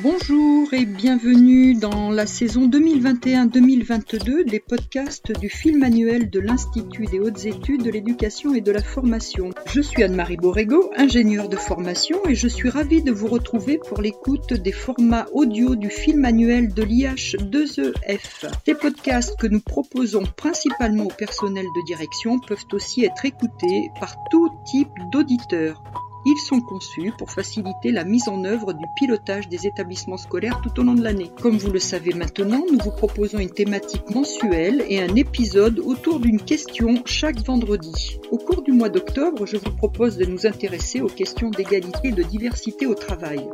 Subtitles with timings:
[0.00, 7.18] Bonjour et bienvenue dans la saison 2021-2022 des podcasts du film annuel de l'Institut des
[7.18, 9.50] hautes études de l'éducation et de la formation.
[9.66, 14.00] Je suis Anne-Marie Borrego, ingénieure de formation et je suis ravie de vous retrouver pour
[14.00, 18.52] l'écoute des formats audio du film annuel de l'IH2EF.
[18.64, 24.14] Ces podcasts que nous proposons principalement au personnel de direction peuvent aussi être écoutés par
[24.30, 25.82] tout type d'auditeurs.
[26.26, 30.80] Ils sont conçus pour faciliter la mise en œuvre du pilotage des établissements scolaires tout
[30.80, 31.30] au long de l'année.
[31.40, 36.20] Comme vous le savez maintenant, nous vous proposons une thématique mensuelle et un épisode autour
[36.20, 38.18] d'une question chaque vendredi.
[38.30, 42.12] Au cours du mois d'octobre, je vous propose de nous intéresser aux questions d'égalité et
[42.12, 43.48] de diversité au travail.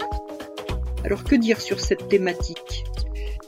[1.05, 2.85] Alors que dire sur cette thématique?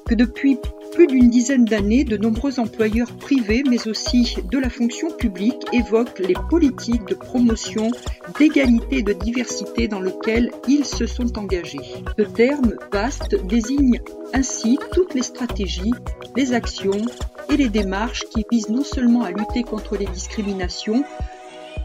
[0.07, 0.59] Que depuis
[0.97, 6.21] plus d'une dizaine d'années, de nombreux employeurs privés, mais aussi de la fonction publique, évoquent
[6.21, 7.91] les politiques de promotion
[8.39, 11.83] d'égalité et de diversité dans lesquelles ils se sont engagés.
[12.19, 14.01] Ce terme vaste désigne
[14.33, 15.93] ainsi toutes les stratégies,
[16.35, 17.03] les actions
[17.51, 21.05] et les démarches qui visent non seulement à lutter contre les discriminations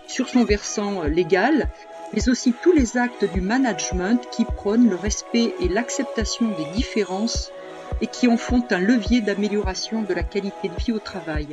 [0.07, 1.69] sur son versant légal,
[2.13, 7.51] mais aussi tous les actes du management qui prônent le respect et l'acceptation des différences
[8.01, 11.47] et qui en font un levier d'amélioration de la qualité de vie au travail.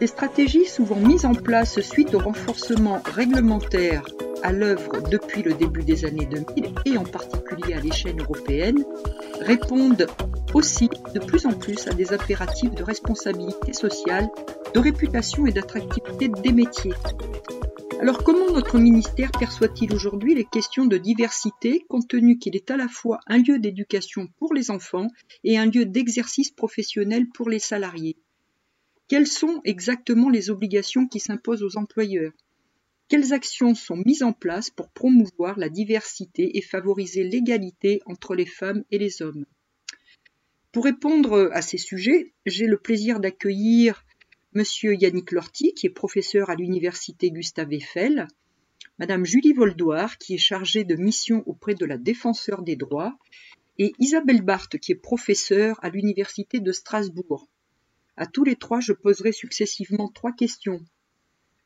[0.00, 4.02] Des stratégies souvent mises en place suite au renforcement réglementaire
[4.42, 8.84] à l'œuvre depuis le début des années 2000 et en particulier à l'échelle européenne
[9.40, 10.06] répondent
[10.52, 14.28] aussi de plus en plus à des impératifs de responsabilité sociale,
[14.74, 16.92] de réputation et d'attractivité des métiers.
[18.00, 22.76] Alors comment notre ministère perçoit-il aujourd'hui les questions de diversité compte tenu qu'il est à
[22.76, 25.08] la fois un lieu d'éducation pour les enfants
[25.44, 28.16] et un lieu d'exercice professionnel pour les salariés?
[29.08, 32.32] Quelles sont exactement les obligations qui s'imposent aux employeurs?
[33.08, 38.46] Quelles actions sont mises en place pour promouvoir la diversité et favoriser l'égalité entre les
[38.46, 39.46] femmes et les hommes?
[40.70, 44.04] Pour répondre à ces sujets, j'ai le plaisir d'accueillir
[44.56, 48.26] Monsieur Yannick Lorty, qui est professeur à l'université Gustave Eiffel,
[48.98, 53.18] Madame Julie Voldoir, qui est chargée de mission auprès de la défenseur des droits,
[53.76, 57.50] et Isabelle Barthes, qui est professeure à l'université de Strasbourg.
[58.16, 60.80] À tous les trois, je poserai successivement trois questions.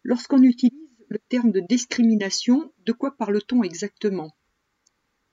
[0.02, 4.34] Lorsqu'on utilise le terme de discrimination, de quoi parle-t-on exactement?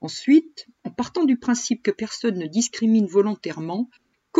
[0.00, 3.90] Ensuite, en partant du principe que personne ne discrimine volontairement,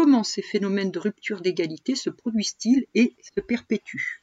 [0.00, 4.22] comment ces phénomènes de rupture d'égalité se produisent-ils et se perpétuent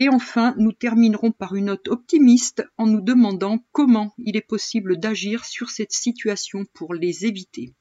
[0.00, 4.98] Et enfin, nous terminerons par une note optimiste en nous demandant comment il est possible
[4.98, 7.72] d'agir sur cette situation pour les éviter.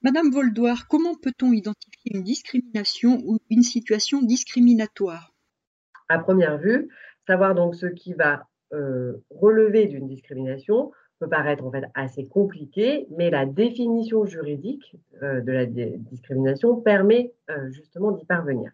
[0.00, 5.34] Madame Voldoir, comment peut-on identifier une discrimination ou une situation discriminatoire?
[6.08, 6.88] À première vue,
[7.26, 13.06] savoir donc ce qui va euh, relever d'une discrimination, peut paraître en fait assez compliqué,
[13.10, 18.72] mais la définition juridique euh, de la discrimination permet euh, justement d'y parvenir.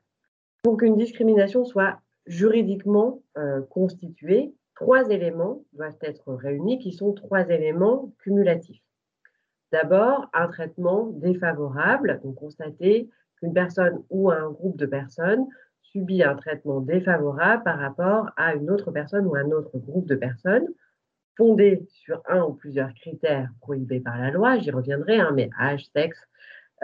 [0.63, 3.23] Pour qu'une discrimination soit juridiquement
[3.71, 8.83] constituée, trois éléments doivent être réunis qui sont trois éléments cumulatifs.
[9.73, 13.09] D'abord, un traitement défavorable, donc constater
[13.39, 15.47] qu'une personne ou un groupe de personnes
[15.93, 20.15] subit un traitement défavorable par rapport à une autre personne ou un autre groupe de
[20.15, 20.67] personnes
[21.39, 25.87] fondée sur un ou plusieurs critères prohibés par la loi, j'y reviendrai, hein, mais âge,
[25.95, 26.19] sexe,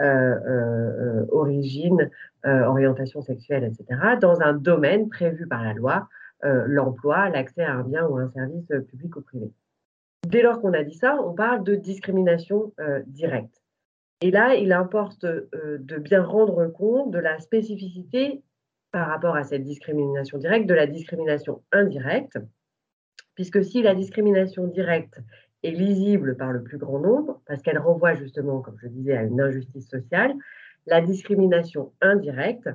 [0.01, 2.09] euh, euh, origine,
[2.45, 6.07] euh, orientation sexuelle, etc., dans un domaine prévu par la loi,
[6.67, 9.51] l'emploi, l'accès à un bien ou un service public ou privé.
[10.27, 12.71] Dès lors qu'on a dit ça, on parle de discrimination
[13.07, 13.63] directe.
[14.21, 18.43] Et là, il importe de bien rendre compte de la spécificité
[18.95, 22.37] par rapport à cette discrimination directe, de la discrimination indirecte,
[23.33, 25.19] puisque si la discrimination directe
[25.63, 29.23] est lisible par le plus grand nombre, parce qu'elle renvoie justement, comme je disais, à
[29.23, 30.33] une injustice sociale,
[30.85, 32.69] la discrimination indirecte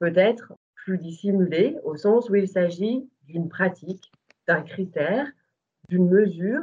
[0.00, 4.10] peut être plus dissimulée au sens où il s'agit d'une pratique,
[4.48, 5.24] d'un critère,
[5.88, 6.62] d'une mesure,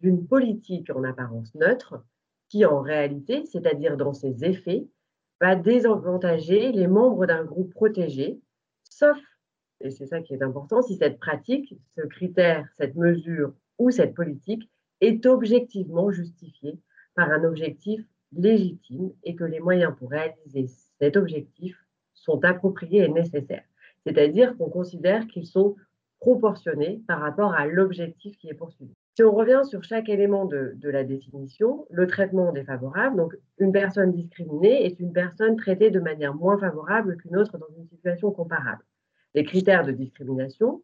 [0.00, 2.02] d'une politique en apparence neutre,
[2.48, 4.86] qui en réalité, c'est-à-dire dans ses effets,
[5.42, 8.40] va désavantager les membres d'un groupe protégé,
[8.98, 9.18] sauf
[9.80, 14.14] et c'est ça qui est important, si cette pratique, ce critère, cette mesure ou cette
[14.14, 14.70] politique
[15.00, 16.78] est objectivement justifiée
[17.14, 18.00] par un objectif
[18.32, 20.66] légitime et que les moyens pour réaliser
[20.98, 21.76] cet objectif
[22.14, 23.64] sont appropriés et nécessaires.
[24.04, 25.76] C'est-à-dire qu'on considère qu'ils sont
[26.20, 28.94] proportionnés par rapport à l'objectif qui est poursuivi.
[29.16, 34.12] Si on revient sur chaque élément de, la définition, le traitement défavorable, donc une personne
[34.12, 38.84] discriminée est une personne traitée de manière moins favorable qu'une autre dans une situation comparable.
[39.34, 40.82] Les critères de discrimination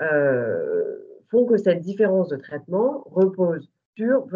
[0.00, 0.96] euh,
[1.30, 4.26] font que cette différence de traitement repose sur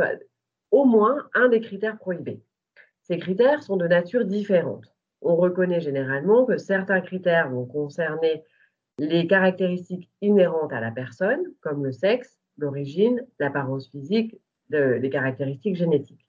[0.70, 2.42] au moins un des critères prohibés.
[3.04, 4.94] Ces critères sont de nature différente.
[5.22, 8.44] On reconnaît généralement que certains critères vont concerner
[8.98, 14.36] les caractéristiques inhérentes à la personne, comme le sexe, l'origine, l'apparence physique,
[14.70, 16.26] les caractéristiques génétiques.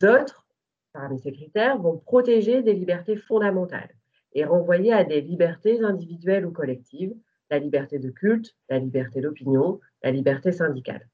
[0.00, 0.46] D'autres,
[0.92, 3.94] parmi ces critères, vont protéger des libertés fondamentales
[4.32, 7.14] et renvoyer à des libertés individuelles ou collectives,
[7.50, 11.08] la liberté de culte, la liberté d'opinion, la liberté syndicale.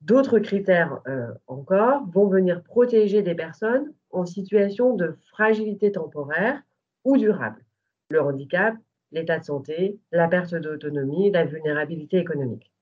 [0.00, 6.62] D'autres critères euh, encore vont venir protéger des personnes en situation de fragilité temporaire
[7.04, 7.64] ou durable,
[8.10, 8.76] le handicap,
[9.12, 12.72] l'état de santé, la perte d'autonomie, la vulnérabilité économique.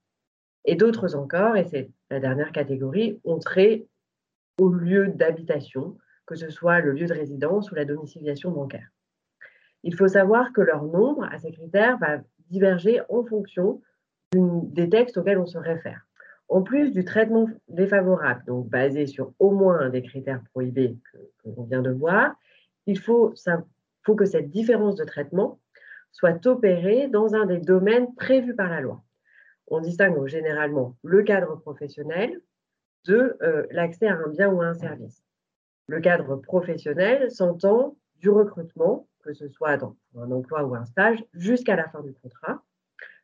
[0.64, 3.86] Et d'autres encore, et c'est la dernière catégorie, ont trait
[4.58, 8.88] au lieu d'habitation, que ce soit le lieu de résidence ou la domiciliation bancaire.
[9.82, 12.18] Il faut savoir que leur nombre à ces critères va
[12.48, 13.82] diverger en fonction
[14.32, 16.06] des textes auxquels on se réfère.
[16.48, 21.48] En plus du traitement défavorable, donc basé sur au moins un des critères prohibés que,
[21.56, 22.34] l'on vient de voir,
[22.86, 23.34] il faut,
[24.02, 25.58] faut que cette différence de traitement
[26.12, 29.02] soit opérée dans un des domaines prévus par la loi.
[29.68, 32.40] On distingue généralement le cadre professionnel
[33.06, 35.22] de euh, l'accès à un bien ou à un service.
[35.86, 41.24] Le cadre professionnel s'entend du recrutement, que ce soit dans un emploi ou un stage,
[41.34, 42.62] jusqu'à la fin du contrat.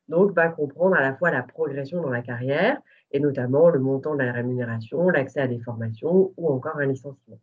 [0.08, 2.80] Donc, va comprendre à la fois la progression dans la carrière
[3.12, 7.40] et notamment le montant de la rémunération, l'accès à des formations ou encore un licenciement.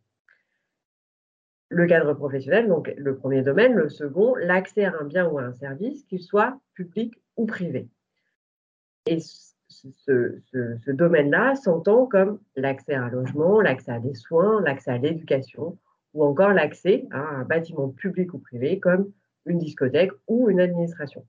[1.70, 3.74] Le cadre professionnel, donc le premier domaine.
[3.74, 7.88] Le second, l'accès à un bien ou à un service, qu'il soit public ou privé.
[9.08, 14.98] Et ce, domaine-là s'entend comme l'accès à un logement, l'accès à des soins, l'accès à
[14.98, 15.78] l'éducation,
[16.12, 19.10] ou encore l'accès à un bâtiment public ou privé comme
[19.46, 21.24] une discothèque ou une administration.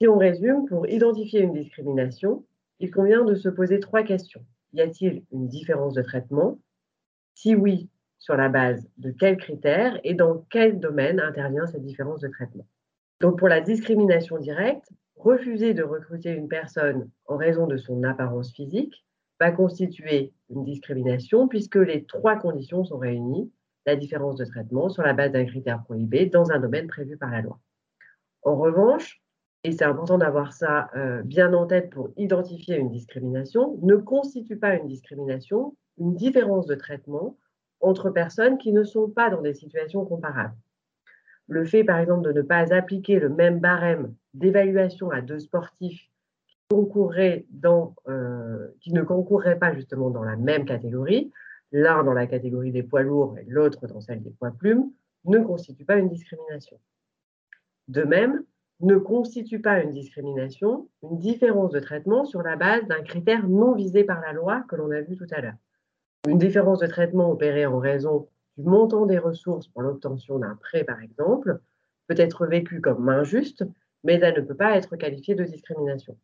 [0.00, 2.46] Si on résume, pour identifier une discrimination,
[2.80, 4.44] il convient de se poser trois questions.
[4.72, 6.58] Y a-t-il une différence de traitement?
[7.34, 12.20] Si oui, sur la base de quels critères et dans quel domaine intervient cette différence
[12.20, 12.66] de traitement?
[13.20, 18.52] Donc pour la discrimination directe, refuser de recruter une personne en raison de son apparence
[18.52, 19.04] physique
[19.40, 23.52] va constituer une discrimination puisque les trois conditions sont réunies,
[23.86, 27.30] la différence de traitement sur la base d'un critère prohibé dans un domaine prévu par
[27.30, 27.58] la loi.
[28.42, 29.22] En revanche,
[29.64, 34.56] et c'est important d'avoir ça euh, bien en tête pour identifier une discrimination, ne constitue
[34.56, 37.36] pas une discrimination une différence de traitement
[37.80, 40.56] entre personnes qui ne sont pas dans des situations comparables.
[41.48, 46.08] Le fait, par exemple, de ne pas appliquer le même barème d'évaluation à deux sportifs
[47.50, 51.32] dans, euh, qui ne concourraient pas justement dans la même catégorie,
[51.72, 54.90] l'un dans la catégorie des poids lourds et l'autre dans celle des poids plumes,
[55.24, 56.78] ne constitue pas une discrimination.
[57.88, 58.44] De même,
[58.80, 63.74] ne constitue pas une discrimination une différence de traitement sur la base d'un critère non
[63.74, 65.56] visé par la loi que l'on a vu tout à l'heure.
[66.28, 68.28] Une différence de traitement opérée en raison
[68.58, 71.60] du montant des ressources pour l'obtention d'un prêt, par exemple,
[72.08, 73.64] peut être vécue comme injuste,
[74.02, 76.18] mais elle ne peut pas être qualifiée de discrimination.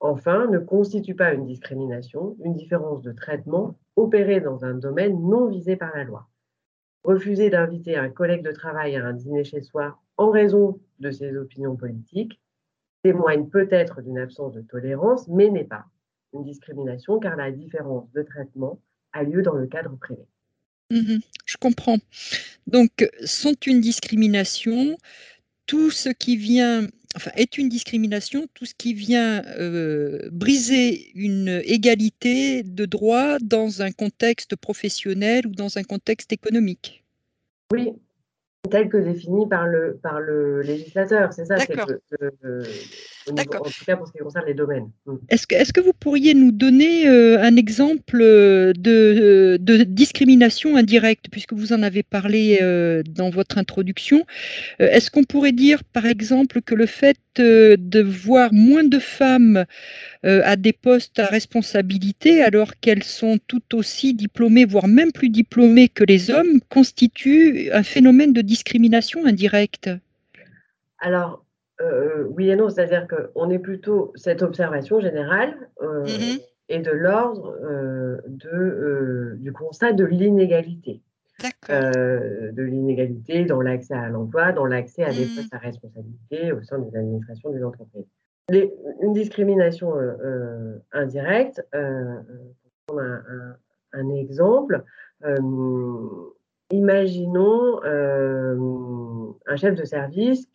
[0.00, 5.48] Enfin, ne constitue pas une discrimination, une différence de traitement opérée dans un domaine non
[5.48, 6.28] visé par la loi.
[7.02, 11.36] Refuser d'inviter un collègue de travail à un dîner chez soi en raison de ses
[11.36, 12.40] opinions politiques
[13.02, 15.86] témoigne peut-être d'une absence de tolérance, mais n'est pas
[16.32, 18.80] une discrimination car la différence de traitement
[19.12, 20.26] a lieu dans le cadre privé.
[20.90, 21.98] Mmh je comprends.
[22.66, 24.98] Donc, sont une discrimination
[25.66, 31.60] tout ce qui vient enfin, est une discrimination, tout ce qui vient euh, briser une
[31.64, 37.04] égalité de droit dans un contexte professionnel ou dans un contexte économique.
[37.72, 37.92] Oui,
[38.70, 41.32] tel que défini par le, par le législateur.
[41.32, 41.74] C'est ça, c'est
[43.30, 43.44] en tout
[43.84, 44.90] cas pour ce qui concerne les domaines.
[45.06, 45.14] Mm.
[45.28, 50.76] Est-ce que, est que vous pourriez nous donner euh, un exemple euh, de, de, discrimination
[50.76, 54.24] indirecte, puisque vous en avez parlé euh, dans votre introduction?
[54.78, 59.66] Est-ce qu'on pourrait dire, par exemple, que le fait de voir moins de femmes
[60.22, 65.88] à des postes à responsabilité, alors qu'elles sont tout aussi diplômées, voire même plus diplômées
[65.88, 69.90] que les hommes, constitue un phénomène de discrimination indirecte?
[70.98, 71.45] Alors,
[71.80, 76.42] euh, oui et non, c'est-à-dire qu'on est plutôt, cette observation générale euh, mm-hmm.
[76.70, 81.02] est de l'ordre euh, de, du constat de l'inégalité.
[81.68, 85.36] de l'inégalité dans l'accès à l'emploi, dans l'accès à des mm-hmm.
[85.36, 88.06] postes à responsabilité au sein des administrations des entreprises.
[88.50, 89.92] une discrimination
[90.92, 93.56] indirecte, pour prendre un,
[93.92, 94.82] un exemple,
[96.70, 100.48] imaginons un chef de service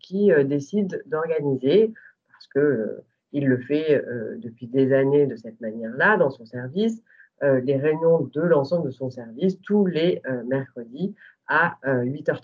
[0.00, 1.92] qui décide d'organiser,
[2.32, 4.04] parce que il le fait
[4.38, 7.02] depuis des années de cette manière-là dans son service,
[7.40, 11.14] les réunions de l'ensemble de son service tous les mercredis
[11.46, 12.42] à 8h30.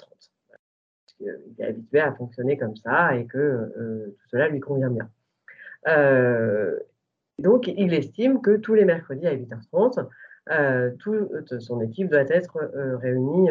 [0.49, 5.09] Parce qu'il est habitué à fonctionner comme ça et que tout cela lui convient bien.
[7.39, 10.09] donc, il estime que tous les mercredis à 8h30,
[10.99, 12.59] toute son équipe doit être
[13.01, 13.49] réunie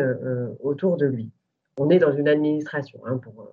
[0.60, 1.32] autour de lui.
[1.80, 3.52] On est dans une administration, hein, pour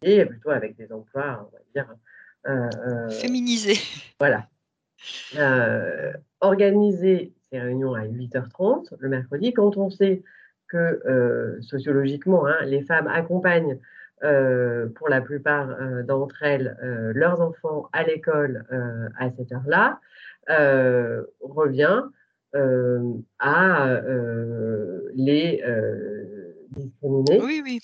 [0.00, 1.94] plutôt avec des emplois, on va dire,
[2.48, 3.74] euh, euh, Féminisé.
[4.20, 4.46] Voilà.
[5.36, 10.22] Euh, organiser ces réunions à 8h30 le mercredi, quand on sait
[10.68, 13.78] que sociologiquement, hein, les femmes accompagnent
[14.20, 15.68] pour la plupart
[16.04, 16.76] d'entre elles
[17.14, 18.64] leurs enfants à l'école
[19.16, 20.00] à cette heure-là,
[20.48, 22.02] revient
[23.38, 24.00] à
[25.14, 25.62] les
[26.70, 27.40] discriminer.
[27.42, 27.80] Oui, oui.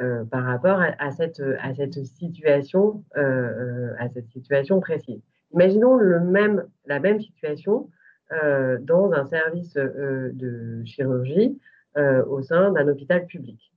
[0.00, 5.20] Euh, par rapport à, cette, à, cette situation, euh, euh, à cette situation précise.
[5.52, 7.90] Imaginons le même, la même situation
[8.30, 11.58] dans un service de chirurgie
[11.96, 13.72] au sein d'un hôpital public.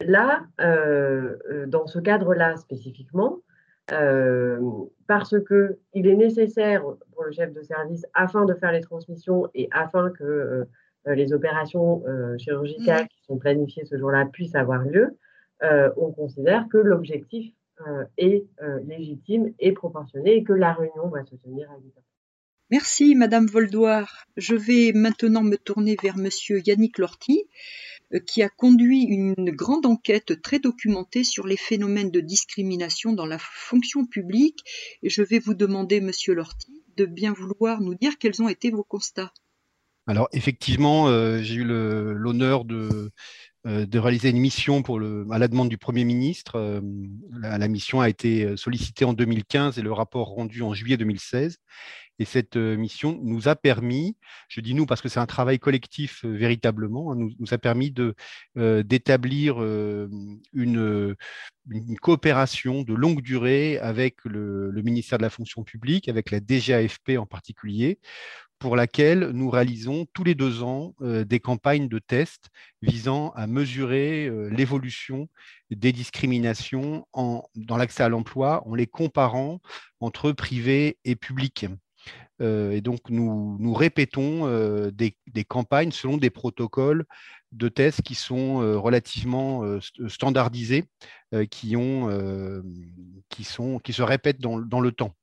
[0.00, 0.46] là,
[1.66, 3.40] dans ce cadre-là spécifiquement,
[5.06, 6.82] parce qu'il est nécessaire
[7.12, 10.66] pour le chef de service, afin de faire les transmissions et afin que
[11.06, 13.08] euh, les opérations euh, chirurgicales mmh.
[13.08, 15.16] qui sont planifiées ce jour-là puissent avoir lieu,
[15.62, 17.52] euh, on considère que l'objectif
[18.18, 18.44] est
[18.84, 22.04] légitime et proportionné et que la réunion va se tenir à 10 heures.
[22.70, 24.26] Merci, Madame Voldoir.
[24.36, 27.48] Je vais maintenant me tourner vers Monsieur Yannick Lorty,
[28.26, 33.38] qui a conduit une grande enquête très documentée sur les phénomènes de discrimination dans la
[33.38, 34.60] fonction publique.
[35.02, 38.84] Je vais vous demander, Monsieur Lorty, de bien vouloir nous dire quels ont été vos
[38.84, 39.32] constats.
[40.06, 43.10] Alors effectivement, euh, j'ai eu l'honneur de, euh,
[43.64, 46.56] de, réaliser une mission pour le, à la demande du Premier ministre.
[46.56, 46.80] Euh,
[47.32, 51.58] la, mission a été sollicitée en 2015 et le rapport rendu en juillet 2016.
[52.18, 54.14] Et cette mission nous a permis,
[54.48, 57.94] je dis nous parce que c'est un travail collectif véritablement, hein, nous, a permis
[58.54, 61.16] d'établir une,
[61.70, 66.40] une, coopération de longue durée avec le, le ministère de la fonction publique, avec la
[66.40, 67.98] DGAFP en particulier,
[68.60, 72.50] pour laquelle nous réalisons tous les deux ans euh, des campagnes de tests
[72.82, 75.28] visant à mesurer euh, l'évolution
[75.70, 77.06] des discriminations
[77.56, 79.60] dans l'accès à l'emploi en les comparant
[79.98, 81.66] entre privé et public.
[82.42, 84.46] Euh, et donc, nous, répétons
[84.90, 85.16] des,
[85.48, 87.04] campagnes selon des protocoles
[87.52, 89.62] de tests qui sont relativement
[90.08, 90.84] standardisés,
[91.50, 91.74] qui,
[93.44, 95.14] se répètent dans le temps.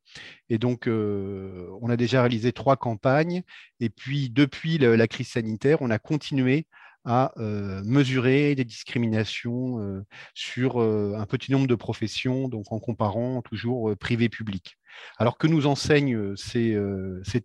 [0.49, 3.43] Et donc, euh, on a déjà réalisé trois campagnes.
[3.79, 6.67] Et puis, depuis la, crise sanitaire, on a continué
[7.05, 13.41] à euh, mesurer des discriminations euh, sur un petit nombre de professions, donc en comparant
[13.41, 14.77] toujours privé-public.
[15.17, 16.75] Alors que nous enseignent ces,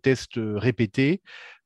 [0.01, 1.21] tests répétés?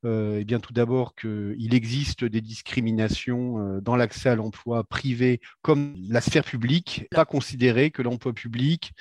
[0.06, 6.22] Eh bien, tout d'abord qu'il existe des discriminations dans l'accès à l'emploi privé comme la
[6.22, 8.94] sphère publique, pas considérer que l'emploi public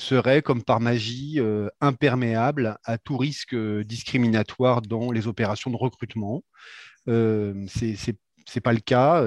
[0.00, 5.76] serait, comme par magie, euh, imperméable à tout risque euh, discriminatoire dans les opérations de
[5.76, 6.42] recrutement.
[7.08, 8.16] Euh, c'est
[8.56, 9.22] n'est pas le cas.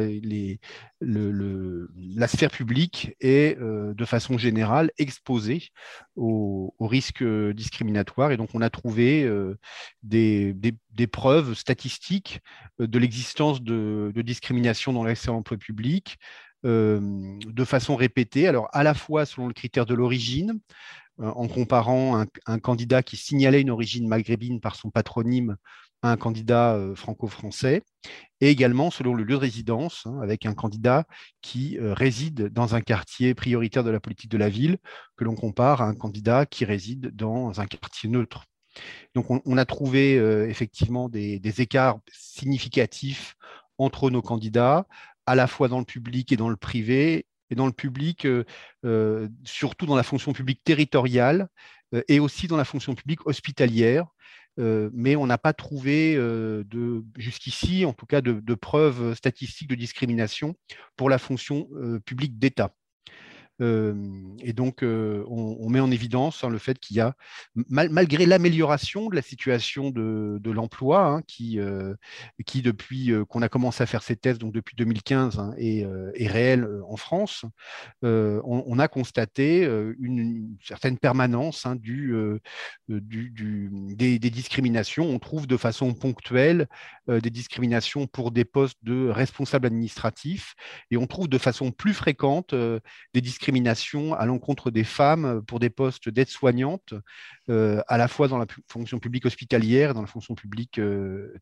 [1.00, 5.70] Le, la sphère publique est de façon générale exposée
[6.18, 8.34] aux, risques discriminatoires.
[8.34, 9.32] Et donc, on a trouvé
[10.01, 12.42] des, des, preuves statistiques
[12.80, 16.18] de l'existence de, de, discrimination dans l'accès à l'emploi public,
[16.65, 17.00] euh,
[17.46, 20.60] de façon répétée, alors à la fois selon le critère de l'origine,
[21.20, 25.58] euh, en comparant un, candidat qui signalait une origine maghrébine par son patronyme
[26.03, 27.84] à un candidat euh, franco-français,
[28.39, 31.03] et également selon le lieu de résidence, hein, avec un candidat
[31.41, 34.77] qui réside dans un quartier prioritaire de la politique de la ville,
[35.17, 38.46] que l'on compare à un candidat qui réside dans un quartier neutre.
[39.15, 40.15] Donc on, a trouvé
[40.50, 43.36] effectivement des, écarts significatifs
[43.77, 44.88] entre nos candidats,
[45.25, 48.44] à la fois dans le public et dans le privé, et dans le public, euh,
[48.84, 51.48] euh, surtout dans la fonction publique territoriale
[51.94, 54.08] euh, et aussi dans la fonction publique hospitalière.
[54.58, 56.15] mais on n'a pas trouvé
[57.18, 60.56] jusqu'ici, en tout cas, de, preuves statistiques de discrimination
[60.96, 61.68] pour la fonction
[62.06, 62.70] publique d'État.
[64.41, 67.15] Et donc, on, met en évidence hein, le fait qu'il y a,
[67.70, 71.60] malgré l'amélioration de la situation de, l'emploi, hein, qui,
[72.62, 75.86] depuis qu'on a commencé à faire ces tests, donc depuis 2015, hein, est,
[76.27, 77.46] réel en France,
[78.01, 79.63] on, a constaté
[80.00, 82.13] une, certaine permanence du,
[82.89, 85.05] des, des, discriminations.
[85.05, 86.67] On trouve de façon ponctuelle
[87.08, 90.55] des discriminations pour des postes de responsables administratifs
[90.91, 93.52] et on trouve de façon plus fréquente des discriminations
[94.17, 96.93] à l'encontre des femmes pour des postes d'aide-soignante,
[97.50, 100.79] à la fois dans la fonction publique hospitalière et dans la fonction publique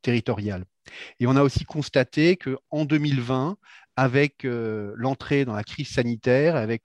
[0.02, 0.66] territoriale.
[1.20, 3.58] Et on a aussi constaté qu'en 2020,
[3.96, 6.84] avec euh, l'entrée dans la crise sanitaire, avec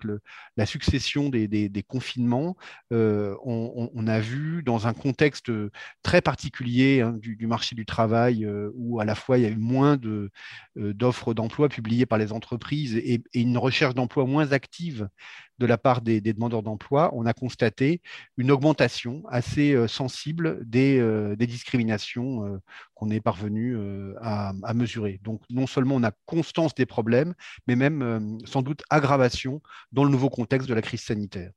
[0.56, 2.56] la succession des, confinements,
[2.92, 5.50] euh, on, a vu dans un contexte
[6.02, 9.50] très particulier hein, du, marché du travail, euh, où à la fois il y a
[9.50, 9.98] eu moins
[10.76, 15.08] d'offres d'emploi publiées par les entreprises et une recherche d'emploi moins active
[15.58, 18.02] de la part des, demandeurs d'emploi, on a constaté
[18.36, 22.58] une augmentation assez euh, sensible des, euh, discriminations euh,
[22.94, 23.76] qu'on est parvenu
[24.20, 25.20] à, mesurer.
[25.22, 27.34] Donc non seulement on a constance des problèmes,
[27.66, 29.60] mais même sans doute aggravation
[29.92, 31.53] dans le nouveau contexte de la crise sanitaire.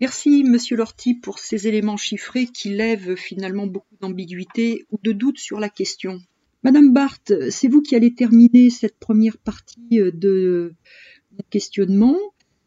[0.00, 5.38] Merci, Monsieur Lorty, pour ces éléments chiffrés qui lèvent finalement beaucoup d'ambiguïté ou de doute
[5.38, 6.18] sur la question.
[6.64, 10.74] Madame Barthes, c'est vous qui allez terminer cette première partie de
[11.32, 12.16] mon questionnement.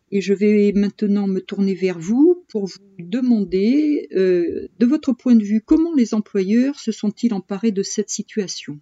[0.10, 5.36] Et je vais maintenant me tourner vers vous pour vous demander, euh, de votre point
[5.36, 8.80] de vue, comment les employeurs se sont-ils emparés de cette situation?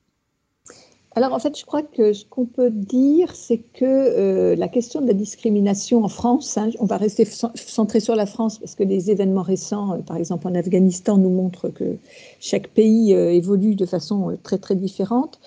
[1.16, 5.02] Alors en fait, je crois que ce qu'on peut dire, c'est que euh, la question
[5.02, 8.84] de la discrimination en France, hein, on va rester centré sur la France parce que
[8.84, 11.98] les événements récents, euh, par exemple en Afghanistan, nous montrent que
[12.40, 15.40] chaque pays évolue de façon très très différente.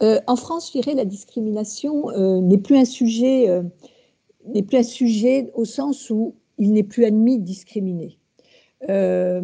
[0.00, 3.62] en France, je dirais, la discrimination n'est plus un sujet
[4.46, 8.18] n'est plus un sujet au sens où il n'est plus admis de discriminer.
[8.88, 9.40] Euh,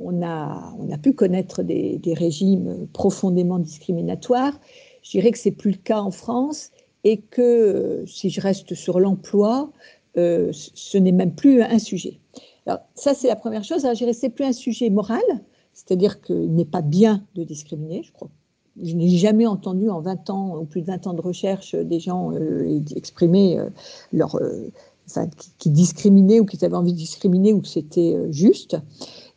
[0.00, 4.58] on, a, pu connaître des, régimes profondément discriminatoires.
[5.02, 6.70] Je dirais que c'est plus le cas en France
[7.04, 9.70] et que si je reste sur l'emploi,
[10.16, 12.20] euh, ce n'est même plus un sujet.
[12.66, 13.82] Alors, ça, c'est la première chose.
[13.82, 15.22] Je dirais que c'est plus un sujet moral,
[15.72, 18.02] c'est-à-dire qu'il n'est pas bien de discriminer.
[18.04, 18.30] Je crois
[18.80, 22.00] je n'ai jamais entendu en 20 ans, ou plus de 20 ans de recherche, des
[22.00, 23.68] gens euh, exprimer euh,
[24.12, 24.70] leur, euh,
[25.58, 28.76] qui, discriminaient ou qui avaient envie de discriminer ou que c'était juste.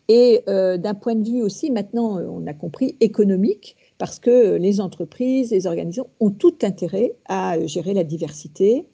[0.07, 5.49] Et d'un point de vue aussi, maintenant, on a compris, économique, parce que les entreprises,
[5.51, 8.85] les organisations ont tout intérêt à gérer la diversité,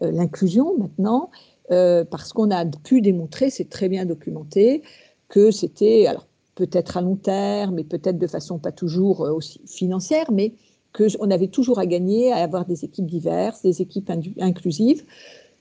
[0.00, 1.30] l'inclusion maintenant,
[1.68, 4.82] parce qu'on a pu démontrer, c'est très bien documenté,
[5.28, 6.06] que c'était,
[6.54, 10.54] peut-être à long terme, mais peut-être de façon pas toujours euh, aussi financière, mais
[10.92, 15.04] qu'on avait toujours à gagner à avoir des équipes diverses, des équipes inclusives.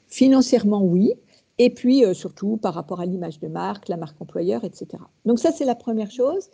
[0.08, 1.14] Financièrement, oui.
[1.60, 4.88] Et puis, euh, surtout, par rapport à l'image de marque, la marque employeur, etc.
[5.26, 6.50] Donc ça, c'est la première chose.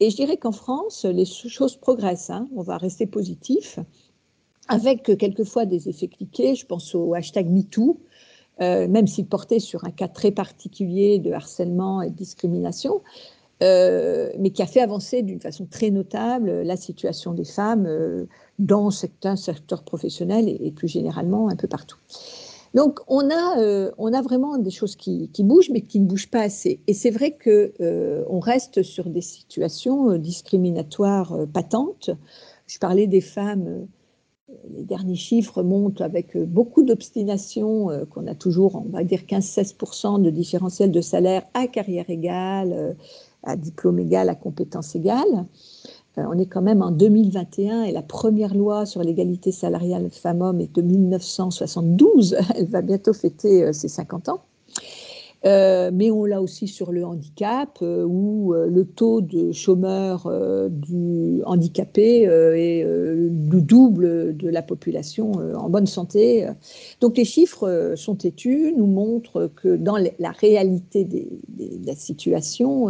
[0.00, 2.30] Et je dirais qu'en France, les choses progressent.
[2.30, 2.48] Hein.
[2.54, 3.78] On va rester positif,
[4.68, 6.54] avec euh, quelquefois des effets cliqués.
[6.54, 8.00] Je pense au hashtag MeToo,
[8.60, 13.02] même s'il portait sur un cas très particulier de harcèlement et de discrimination.
[13.62, 18.26] Euh, mais qui a fait avancer d'une façon très notable la situation des femmes euh,
[18.58, 21.98] dans certains secteurs professionnels et, plus généralement un peu partout.
[22.74, 26.30] Donc on a, euh, on a vraiment des choses qui, bougent, mais qui ne bougent
[26.30, 26.80] pas assez.
[26.86, 32.10] Et c'est vrai qu'on reste sur des situations discriminatoires patentes.
[32.66, 33.86] Je parlais des femmes
[34.72, 40.30] les derniers chiffres montrent avec beaucoup d'obstination qu'on a toujours, on va dire 15-16% de
[40.30, 42.96] différentiel de salaire à carrière égale,
[43.42, 45.44] à diplôme égal, à compétence égale.
[46.18, 50.60] Euh, on est quand même en 2021 et la première loi sur l'égalité salariale femmes-hommes
[50.60, 52.36] est de 1972.
[52.56, 54.40] Elle va bientôt fêter euh, ses 50 ans.
[55.44, 60.26] Euh, mais on l'a aussi sur le handicap, où le taux de chômeurs
[60.70, 66.48] du handicapé est le double de la population en bonne santé.
[67.02, 71.26] Donc les chiffres sont têtus, nous montrent que dans la réalité de
[71.84, 72.88] la situation,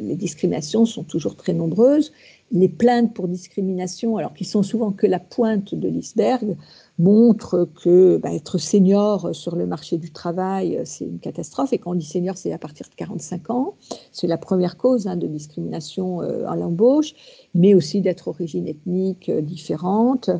[0.00, 2.12] les discriminations sont toujours très nombreuses.
[2.50, 6.56] Les plaintes pour discrimination, alors qui sont souvent que la pointe de l'iceberg,
[6.98, 11.72] montrent que bah, être senior sur le marché du travail, c'est une catastrophe.
[11.72, 13.74] Et quand on dit senior, c'est à partir de 45 ans.
[14.12, 17.14] C'est la première cause hein, de discrimination euh, à l'embauche,
[17.54, 20.30] mais aussi d'être origine ethnique euh, différente,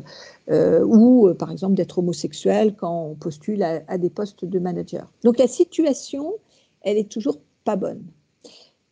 [0.51, 5.13] ou par exemple d'être homosexuel quand on postule à, à des postes de manager.
[5.23, 6.33] Donc la situation,
[6.81, 8.03] elle est toujours pas bonne.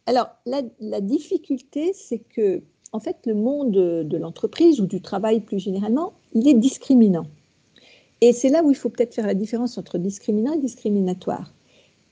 [0.07, 2.61] Alors, la, difficulté, c'est que,
[2.93, 7.27] en fait, le monde de l'entreprise ou du travail plus généralement, il est discriminant.
[8.21, 11.53] Et c'est là où il faut peut-être faire la différence entre discriminant et discriminatoire.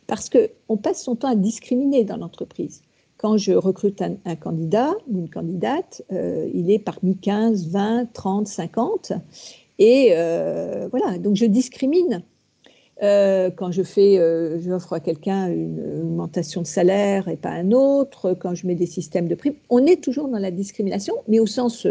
[0.08, 2.82] Parce qu'on passe son temps à discriminer dans l'entreprise.
[3.18, 8.46] Quand je recrute un, candidat ou une candidate, euh, il est parmi 15, 20, 30,
[8.46, 9.14] 50.
[9.80, 12.24] Et euh, voilà, donc je discrimine.
[13.04, 14.20] Euh, quand je fais,
[14.62, 18.86] j'offre à quelqu'un une augmentation de salaire et pas un autre, quand je mets des
[18.86, 21.88] systèmes de primes, on est toujours dans la discrimination, mais au sens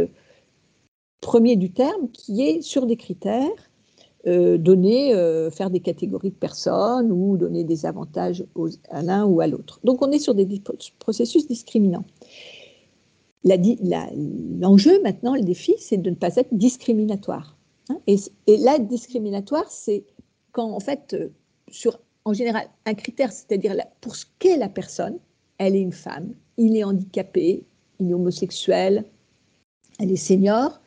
[1.21, 3.71] premier du terme, qui est sur des critères
[4.27, 8.43] euh, donner, euh, faire des catégories de personnes ou donner des avantages
[8.89, 9.81] à l'un ou à l'autre.
[9.85, 10.49] Donc on est sur des
[10.99, 12.07] processus discriminants.
[13.45, 17.59] L'enjeu maintenant, le défi, c'est de ne pas être discriminatoire.
[17.91, 17.99] Hein.
[18.07, 20.05] et, et là, discriminatoire, c'est
[20.55, 21.91] quand en fait, euh,
[22.25, 25.19] en général, un critère, c'est-à-dire pour ce qu'est la personne,
[25.59, 27.65] elle est une femme, il est handicapé,
[28.01, 29.05] il est homosexuel,
[30.01, 30.81] elle est senior,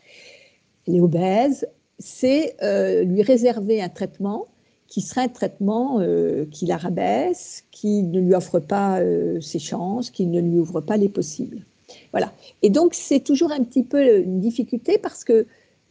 [0.87, 1.67] elle est obèse,
[1.99, 4.47] c'est euh, lui réserver un traitement
[4.87, 9.01] qui serait un traitement euh, qui la rabaisse, qui ne lui offre pas
[9.41, 11.65] ses chances, qui ne lui ouvre pas les possibles.
[12.13, 12.31] Voilà.
[12.61, 15.45] Et donc, c'est toujours un petit peu une difficulté parce que,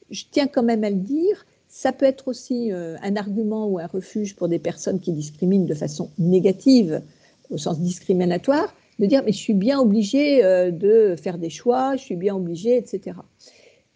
[0.08, 1.44] je tiens quand même à le dire,
[1.76, 5.74] ça peut être aussi un argument ou un refuge pour des personnes qui discriminent de
[5.74, 7.02] façon négative,
[7.50, 12.02] au sens discriminatoire, de dire, mais je suis bien obligé de faire des choix, je
[12.02, 13.18] suis bien obligé, etc.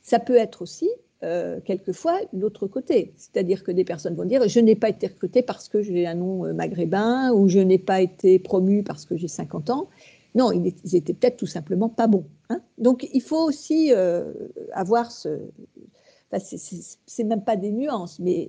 [0.02, 0.90] Ça peut être aussi
[1.22, 3.12] euh, quelquefois l'autre côté.
[3.18, 6.14] C'est-à-dire que des personnes vont dire je n'ai pas été recrutée parce que j'ai un
[6.14, 9.90] nom euh, maghrébin ou je n'ai pas été promue parce que j'ai 50 ans.
[10.34, 12.24] Non, ils, étaient peut-être tout simplement pas bons.
[12.48, 12.62] Hein.
[12.78, 14.32] Donc il faut aussi euh,
[14.72, 15.28] avoir ce.
[16.32, 16.44] Enfin,
[17.06, 18.48] c'est même pas des nuances, mais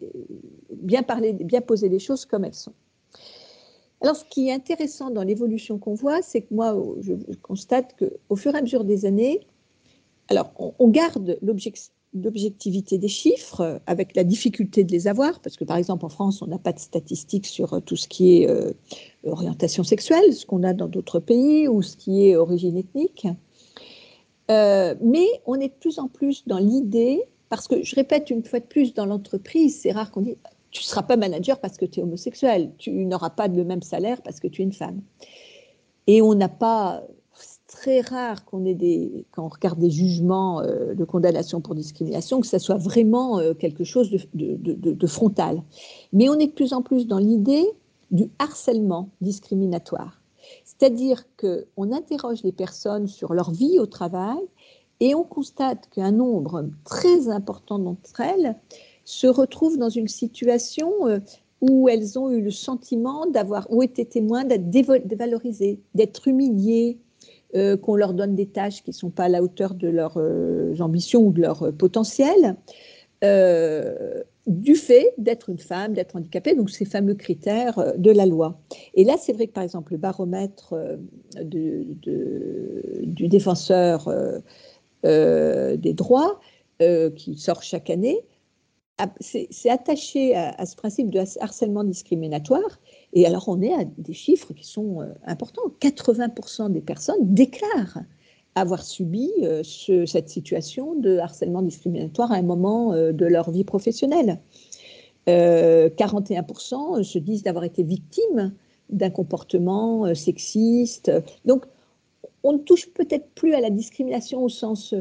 [0.69, 2.73] bien parler, bien poser les choses comme elles sont.
[4.01, 8.35] Alors, ce qui est intéressant dans l'évolution qu'on voit, c'est que moi, je constate qu'au
[8.35, 9.41] fur et à mesure des années,
[10.27, 15.63] alors, on, garde l'objectif d'objectivité des chiffres, avec la difficulté de les avoir, parce que
[15.63, 18.49] par exemple en France, on n'a pas de statistiques sur euh, tout ce qui est
[18.49, 18.73] euh,
[19.23, 23.27] orientation sexuelle, ce qu'on a dans d'autres pays, ou ce qui est origine ethnique.
[24.49, 28.45] Euh, mais on est de plus en plus dans l'idée, parce que je répète une
[28.45, 30.37] fois de plus, dans l'entreprise, c'est rare qu'on dise
[30.71, 33.81] tu ne seras pas manager parce que tu es homosexuel, tu n'auras pas le même
[33.81, 35.01] salaire parce que tu es une femme.
[36.07, 37.03] Et on n'a pas
[37.67, 42.39] très rare qu'on ait des, quand on regarde des jugements euh, de condamnation pour discrimination,
[42.39, 45.61] que ça soit vraiment euh, quelque chose de, frontal.
[46.13, 47.65] Mais on est de plus en plus dans l'idée
[48.11, 50.21] du harcèlement discriminatoire.
[50.63, 54.39] C'est-à-dire qu'on interroge les personnes sur leur vie au travail
[55.01, 58.55] et on constate qu'un nombre très important d'entre elles
[59.03, 61.19] se retrouvent dans une situation euh,
[61.59, 66.99] où elles ont eu le sentiment d'avoir ou été témoins d'être dévalorisées, d'être humiliées,
[67.55, 70.17] euh, qu'on leur donne des tâches qui ne sont pas à la hauteur de leurs
[70.17, 72.55] euh, ambitions ou de leur potentiel,
[74.47, 78.59] du fait d'être une femme, d'être handicapée, donc ces fameux critères de la loi.
[78.95, 80.73] Et là, c'est vrai que par exemple, le baromètre
[81.43, 81.85] du
[83.27, 84.11] défenseur
[85.03, 86.39] des droits,
[87.15, 88.25] qui sort chaque année,
[89.19, 92.79] c'est attaché à, ce principe de harcèlement discriminatoire.
[93.13, 95.63] Et alors, on est à des chiffres qui sont euh, importants.
[95.79, 97.99] 80% des personnes déclarent
[98.55, 103.63] avoir subi euh, cette situation de harcèlement discriminatoire à un moment euh, de leur vie
[103.63, 104.39] professionnelle.
[105.27, 108.53] 41% se disent d'avoir été victimes
[108.89, 111.11] d'un comportement sexiste.
[111.45, 111.65] Donc,
[112.43, 114.95] on ne touche peut-être plus à la discrimination au sens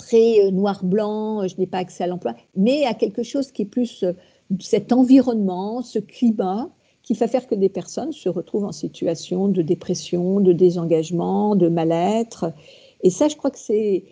[0.00, 3.62] très euh, noir-blanc, euh, je n'ai pas accès à l'emploi, mais à quelque chose qui
[3.62, 4.12] est plus euh,
[4.58, 6.70] cet environnement, ce climat
[7.02, 11.68] qui va faire que des personnes se retrouvent en situation de dépression, de désengagement, de
[11.68, 12.52] mal-être.
[13.02, 14.04] Et ça, je crois que c'est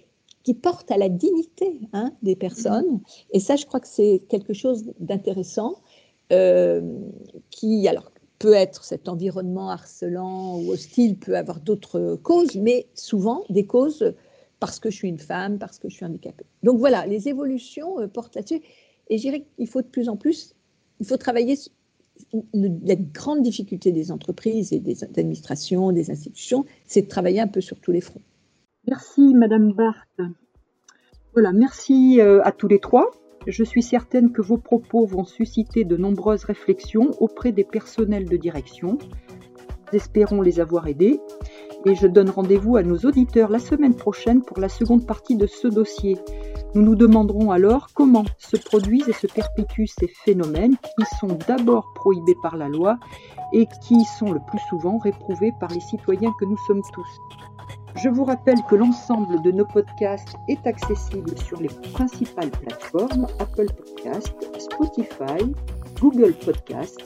[0.43, 3.01] qui porte à la dignité hein, des personnes.
[3.33, 5.75] Et ça, je crois que c'est quelque chose d'intéressant
[7.51, 13.45] qui, alors, peut être cet environnement harcelant ou hostile, peut avoir d'autres causes, mais souvent
[13.51, 14.15] des causes
[14.61, 16.45] parce que je suis une femme, parce que je suis handicapée.
[16.63, 18.61] Donc voilà, les évolutions euh, portent là-dessus.
[19.09, 20.55] Et je dirais qu'il faut de plus en plus,
[21.01, 21.57] il faut travailler
[22.53, 27.61] la grande difficulté des entreprises et des administrations, des institutions, c'est de travailler un peu
[27.61, 28.23] sur tous les fronts.
[28.87, 30.33] Merci Madame Barthes.
[31.33, 33.13] Voilà, merci euh, à tous les trois.
[33.49, 38.37] Je suis certaine que vos propos vont susciter de nombreuses réflexions auprès des personnels de
[38.37, 38.99] direction.
[39.91, 41.19] Espérons les avoir aidés
[41.87, 45.47] et je donne rendez-vous à nos auditeurs la semaine prochaine pour la seconde partie de
[45.47, 46.19] ce dossier.
[46.75, 51.95] Nous nous demanderons alors comment se produisent et se perpétuent ces phénomènes qui sont d'abord
[51.95, 52.99] prohibés par la loi
[53.55, 57.09] et qui sont le plus souvent réprouvés par les citoyens que nous sommes tous.
[57.97, 63.67] Je vous rappelle que l'ensemble de nos podcasts est accessible sur les principales plateformes Apple
[63.67, 65.55] Podcasts, Spotify,
[66.01, 67.03] Google Podcasts